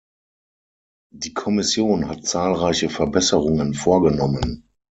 Die 1.13 1.35
Kommission 1.35 2.07
hat 2.07 2.25
zahlreiche 2.25 2.89
Verbesserungen 2.89 3.75
vorgenommen. 3.75 4.67